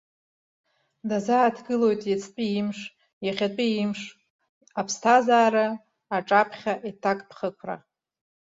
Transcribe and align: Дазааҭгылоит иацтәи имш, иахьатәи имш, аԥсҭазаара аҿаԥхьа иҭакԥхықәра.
Дазааҭгылоит 1.09 2.01
иацтәи 2.07 2.49
имш, 2.59 2.79
иахьатәи 3.25 3.75
имш, 3.83 4.01
аԥсҭазаара 4.79 5.65
аҿаԥхьа 6.15 6.73
иҭакԥхықәра. 6.89 7.77